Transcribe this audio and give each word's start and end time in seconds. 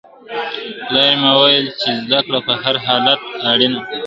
پلار 0.87 1.11
مي 1.21 1.29
وویل: 1.37 1.65
چي 1.79 1.89
زده 2.03 2.19
کړه 2.25 2.39
په 2.47 2.53
هر 2.63 2.75
حالت 2.85 3.19
کي 3.31 3.41
اړینه 3.51 3.79
ده. 3.87 3.95